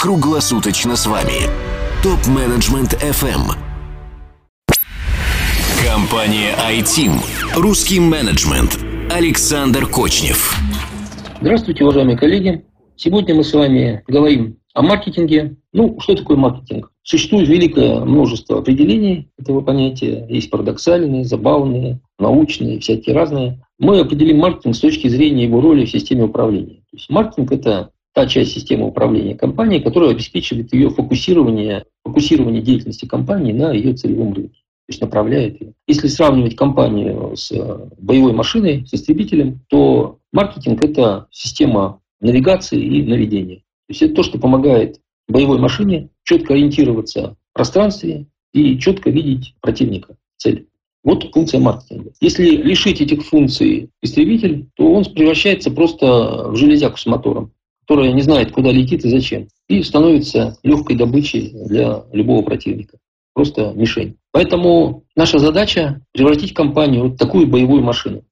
[0.00, 1.50] круглосуточно с вами.
[2.02, 3.52] Топ-менеджмент FM.
[5.86, 7.20] Компания iTeam.
[7.54, 8.78] Русский менеджмент.
[9.10, 10.56] Александр Кочнев.
[11.42, 12.64] Здравствуйте, уважаемые коллеги.
[12.96, 15.56] Сегодня мы с вами говорим о маркетинге.
[15.74, 16.90] Ну, что такое маркетинг?
[17.02, 20.24] Существует великое множество определений этого понятия.
[20.30, 23.62] Есть парадоксальные, забавные, научные, всякие разные.
[23.78, 26.76] Мы определим маркетинг с точки зрения его роли в системе управления.
[26.90, 33.06] То есть маркетинг– это та часть системы управления компанией, которая обеспечивает ее фокусирование, фокусирование деятельности
[33.06, 34.54] компании на ее целевом рынке.
[34.54, 35.72] То есть направляет ее.
[35.86, 37.52] Если сравнивать компанию с
[37.98, 43.56] боевой машиной, с истребителем, то маркетинг– это система навигации и наведения.
[43.56, 49.54] То есть это то, что помогает боевой машине четко ориентироваться в пространстве и четко видеть
[49.60, 50.66] противника, цель.
[51.02, 52.10] Вот функция маркетинга.
[52.20, 57.52] Если лишить этих функций истребитель, то он превращается просто в железяку с мотором,
[57.90, 62.98] которая не знает, куда летит и зачем, и становится легкой добычей для любого противника.
[63.34, 64.16] Просто мишень.
[64.30, 68.22] Поэтому наша задача превратить компанию в такую боевую машину.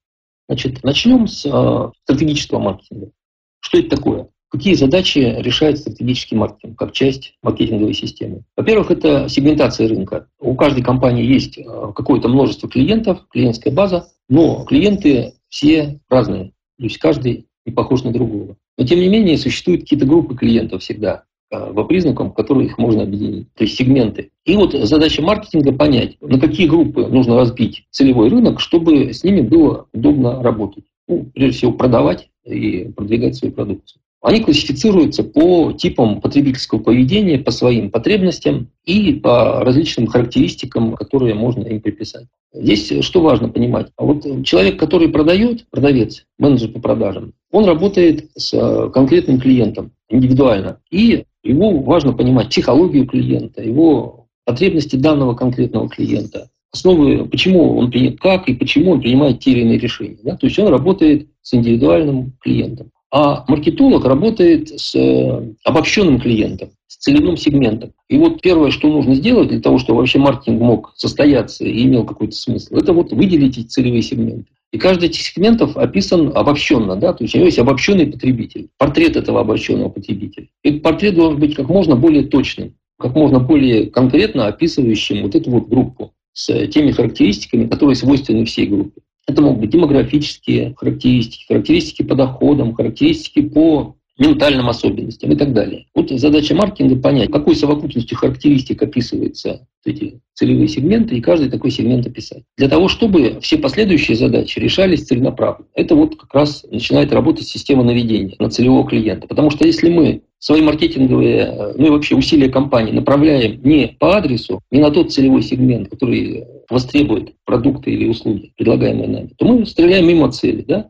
[0.47, 3.11] Значит, начнем с э, стратегического маркетинга.
[3.59, 4.29] Что это такое?
[4.47, 8.43] Какие задачи решает стратегический маркетинг как часть маркетинговой системы?
[8.55, 10.29] Во-первых, это сегментация рынка.
[10.39, 16.53] У каждой компании есть э, какое-то множество клиентов, клиентская база, но клиенты все разные.
[16.77, 18.55] То есть каждый не похож на другого.
[18.79, 23.03] Но тем не менее существуют какие-то группы клиентов всегда э, по признакам, которые их можно
[23.03, 24.29] объединить, то есть сегменты.
[24.45, 29.41] И вот задача маркетинга понять, на какие группы нужно разбить целевой рынок, чтобы с ними
[29.41, 30.85] было удобно работать.
[31.09, 34.01] Ну, прежде всего, продавать и продвигать свою продукцию.
[34.21, 41.63] Они классифицируются по типам потребительского поведения, по своим потребностям и по различным характеристикам, которые можно
[41.63, 42.25] им приписать.
[42.53, 43.91] Здесь что важно понимать?
[43.95, 50.79] А вот человек, который продает, продавец, менеджер по продажам, он работает с конкретным клиентом индивидуально.
[50.91, 58.19] И его важно понимать психологию клиента, его потребности данного конкретного клиента, основы, почему он принят
[58.19, 60.17] как и почему он принимает те или иные решения.
[60.23, 60.35] Да?
[60.35, 62.91] То есть он работает с индивидуальным клиентом.
[63.11, 67.93] А маркетолог работает с э, обобщенным клиентом, с целевым сегментом.
[68.07, 72.05] И вот первое, что нужно сделать для того, чтобы вообще маркетинг мог состояться и имел
[72.05, 74.45] какой-то смысл, это вот выделить эти целевые сегменты.
[74.71, 78.69] И каждый из этих сегментов описан обобщенно, да, то есть у него есть обобщенный потребитель,
[78.77, 80.47] портрет этого обобщенного потребителя.
[80.63, 85.49] Этот портрет должен быть как можно более точным, как можно более конкретно описывающим вот эту
[85.49, 89.01] вот группу с теми характеристиками, которые свойственны всей группе.
[89.29, 95.85] Это могут быть демографические характеристики, характеристики по доходам, характеристики по ментальным особенностям и так далее.
[95.95, 102.05] Вот задача маркетинга понять, какой совокупностью характеристик описываются эти целевые сегменты, и каждый такой сегмент
[102.05, 102.43] описать.
[102.57, 105.67] Для того, чтобы все последующие задачи решались целенаправленно.
[105.73, 109.27] Это вот как раз начинает работать система наведения на целевого клиента.
[109.27, 114.61] Потому что если мы свои маркетинговые, ну и вообще усилия компании направляем не по адресу,
[114.71, 120.07] не на тот целевой сегмент, который востребует продукты или услуги, предлагаемые нами, то мы стреляем
[120.07, 120.63] мимо цели.
[120.67, 120.89] Да?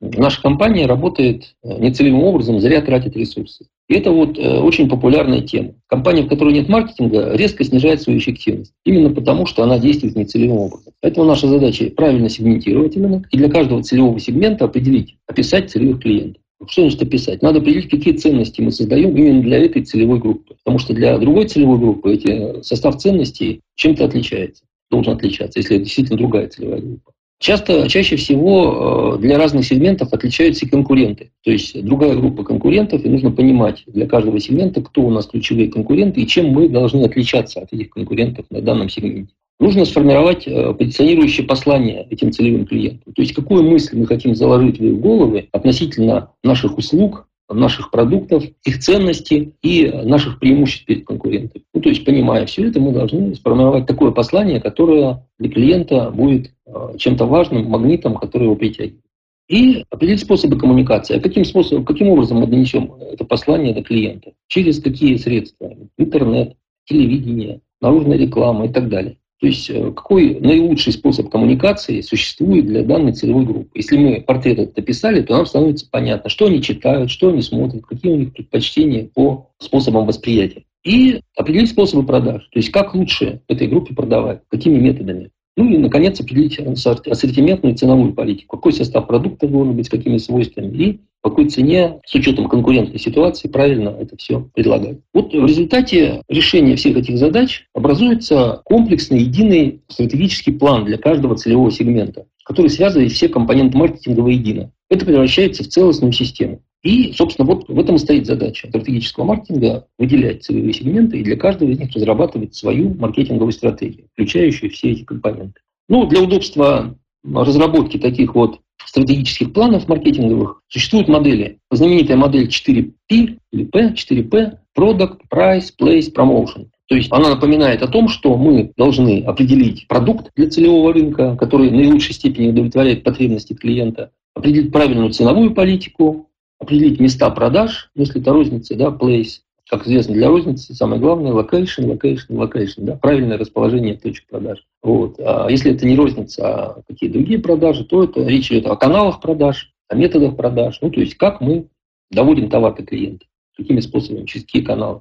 [0.00, 3.66] Наша компания работает э, нецелевым образом, зря тратит ресурсы.
[3.86, 5.74] И это вот э, очень популярная тема.
[5.88, 8.72] Компания, в которой нет маркетинга, резко снижает свою эффективность.
[8.86, 10.94] Именно потому, что она действует нецелевым образом.
[11.02, 16.42] Поэтому наша задача правильно сегментировать рынок и для каждого целевого сегмента определить, описать целевых клиентов.
[16.66, 17.42] Что значит описать?
[17.42, 20.54] Надо определить, какие ценности мы создаем именно для этой целевой группы.
[20.64, 25.84] Потому что для другой целевой группы эти, состав ценностей чем-то отличается, должен отличаться, если это
[25.84, 27.12] действительно другая целевая группа.
[27.40, 31.30] Часто, чаще всего э, для разных сегментов отличаются конкуренты.
[31.42, 35.70] То есть другая группа конкурентов, и нужно понимать для каждого сегмента, кто у нас ключевые
[35.70, 39.32] конкуренты и чем мы должны отличаться от этих конкурентов на данном сегменте.
[39.58, 43.14] Нужно сформировать э, позиционирующее послание этим целевым клиентам.
[43.14, 48.44] То есть какую мысль мы хотим заложить в их головы относительно наших услуг, наших продуктов,
[48.64, 51.64] их ценностей и наших преимуществ перед конкурентами.
[51.74, 56.52] Ну, то есть, понимая все это, мы должны сформировать такое послание, которое для клиента будет
[56.66, 59.04] э, чем-то важным, магнитом, который его притягивает.
[59.48, 61.16] И определить способы коммуникации.
[61.16, 64.32] А каким, способом, каким образом мы донесем это послание до клиента?
[64.46, 65.74] Через какие средства?
[65.98, 66.54] Интернет,
[66.84, 69.16] телевидение, наружная реклама и так далее.
[69.40, 73.70] То есть э, какой наилучший способ коммуникации существует для данной целевой группы.
[73.74, 77.86] Если мы портрет этот описали, то нам становится понятно, что они читают, что они смотрят,
[77.86, 80.64] какие у них предпочтения по способам восприятия.
[80.84, 82.48] И определить способы продаж.
[82.52, 85.30] То есть как лучше этой группе продавать, какими методами.
[85.56, 88.56] Ну и, наконец, определить ассортиментную и ценовую политику.
[88.56, 90.76] Какой состав продукта должен быть, с какими свойствами.
[90.76, 94.98] И по какой цене, с учетом конкурентной ситуации, правильно это все предлагать.
[95.12, 101.70] Вот в результате решения всех этих задач образуется комплексный, единый стратегический план для каждого целевого
[101.70, 104.72] сегмента, который связывает все компоненты маркетинга воедино.
[104.88, 106.62] Это превращается в целостную систему.
[106.82, 111.36] И, собственно, вот в этом и стоит задача стратегического маркетинга выделять целевые сегменты и для
[111.36, 115.60] каждого из них разрабатывать свою маркетинговую стратегию, включающую все эти компоненты.
[115.88, 121.58] Ну, для удобства разработки таких вот стратегических планов маркетинговых существуют модели.
[121.70, 126.68] Знаменитая модель 4P или P, 4P– Product, Price, Place, Promotion.
[126.88, 131.68] То есть она напоминает о том, что мы должны определить продукт для целевого рынка, который
[131.68, 136.29] в наилучшей степени удовлетворяет потребности клиента, определить правильную ценовую политику,
[136.60, 141.86] определить места продаж, если это розница, да, place, как известно, для розницы самое главное location,
[141.86, 144.64] location, location, да, правильное расположение точек продаж.
[144.82, 145.18] Вот.
[145.18, 149.20] А если это не розница, а какие другие продажи, то это речь идет о каналах
[149.20, 151.66] продаж, о методах продаж, ну, то есть как мы
[152.10, 153.26] доводим товар до клиента,
[153.56, 155.00] какими способами, через какие каналы.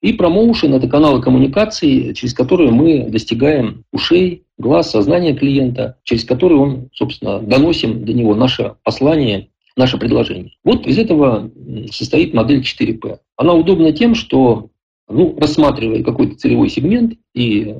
[0.00, 6.60] И промоушен– это каналы коммуникации, через которые мы достигаем ушей, глаз, сознания клиента, через которые
[6.60, 9.48] он, собственно, доносим до него наше послание
[9.78, 10.52] наше предложение.
[10.64, 11.50] Вот из этого
[11.90, 13.18] состоит модель 4P.
[13.36, 14.70] Она удобна тем, что
[15.08, 17.74] ну, рассматривая какой-то целевой сегмент и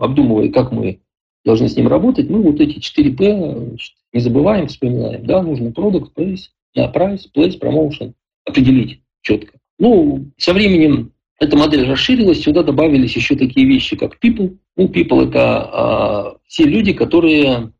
[0.00, 1.00] обдумывая, как мы
[1.44, 3.78] должны с ним работать, мы вот эти 4P
[4.12, 5.24] не забываем, вспоминаем.
[5.24, 8.12] Да, нужно продукт, price, да, price, place, promotion
[8.44, 9.58] определить четко.
[9.78, 14.56] Ну, со временем эта модель расширилась, сюда добавились еще такие вещи, как people.
[14.76, 17.72] Ну, people– это а, все люди, которые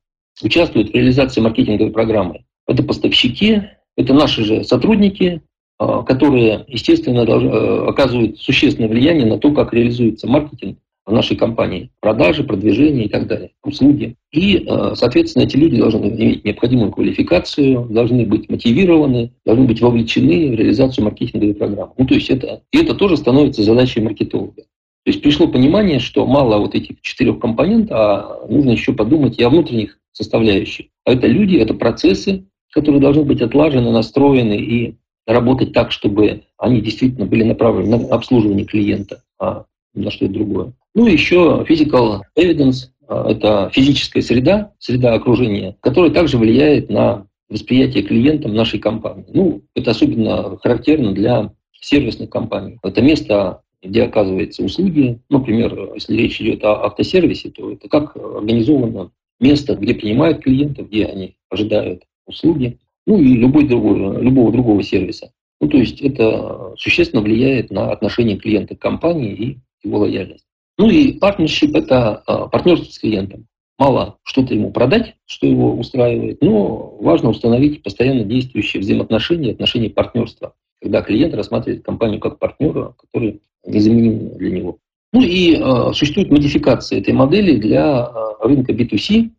[0.43, 2.45] участвуют в реализации маркетинговой программы.
[2.69, 3.62] Это поставщики,
[3.97, 5.43] это наши же сотрудники,
[5.79, 11.91] а, которые, естественно, э, оказывают существенное влияние на то, как реализуется маркетинг в нашей компании.
[12.00, 14.17] Продажи, продвижение и так далее, услуги.
[14.31, 20.50] И, э, соответственно, эти люди должны иметь необходимую квалификацию, должны быть мотивированы, должны быть вовлечены
[20.50, 21.93] в реализацию маркетинговой программы.
[21.97, 24.62] Ну, то есть это, и это тоже становится задачей маркетолога.
[25.09, 29.43] То есть пришло понимание, что мало вот этих четырех компонентов, а нужно еще подумать и
[29.43, 30.87] о внутренних составляющих.
[31.06, 32.44] А это люди, это процессы,
[32.79, 34.95] которые должны быть отлажены, настроены и
[35.27, 39.65] работать так, чтобы они действительно были направлены на обслуживание клиента, а
[39.95, 40.73] на что-то другое.
[40.95, 47.27] Ну и еще physical evidence а,– это физическая среда, среда окружения, которая также влияет на
[47.49, 49.25] восприятие клиентам нашей компании.
[49.33, 52.79] Ну, это особенно характерно для сервисных компаний.
[52.83, 55.21] Это место, где оказываются услуги.
[55.31, 59.11] Например, если речь идет о автосервисе, то это как организовано
[59.41, 65.33] место, где принимают клиентов, где они ожидают услуги, ну и любой другой, любого другого сервиса.
[65.61, 70.45] Ну, то есть это существенно влияет на отношение клиента к компании и его лояльность.
[70.79, 73.47] Ну и партнершип– это а, партнерство с клиентом.
[73.79, 80.55] Мало что-то ему продать, что его устраивает, но важно установить постоянно действующие взаимоотношения, отношения партнерства,
[80.81, 84.79] когда клиент рассматривает компанию как партнера, который незаменим для него.
[85.13, 89.31] Ну и э, существует модификация этой модели для э, рынка B2C,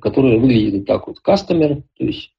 [0.00, 1.18] которая выглядит так вот.
[1.26, 2.32] Customer, то есть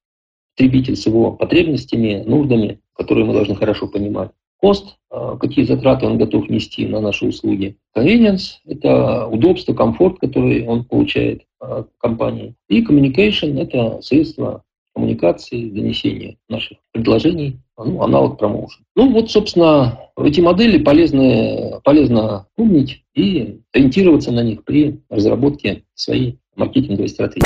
[0.55, 4.31] потребитель с его потребностями, нуждами, которые мы должны хорошо понимать.
[4.57, 7.77] Кост, а, какие затраты он готов нести на наши услуги.
[7.97, 12.55] Convenience– это удобство, комфорт, который он получает от компании.
[12.69, 14.63] И communication– это средство
[14.93, 18.83] коммуникации, донесения наших предложений, ну, аналог промоушен.
[18.95, 26.37] Ну вот, собственно, эти модели полезны, полезно помнить и ориентироваться на них при разработке своей
[26.55, 27.45] маркетинговой стратегии.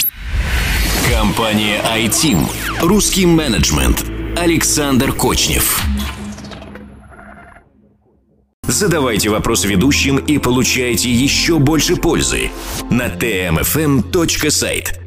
[1.11, 2.45] Компания iTeam.
[2.81, 4.05] Русский менеджмент.
[4.35, 5.81] Александр Кочнев.
[8.63, 12.51] Задавайте вопросы ведущим и получайте еще больше пользы
[12.91, 15.06] на tmfm.site.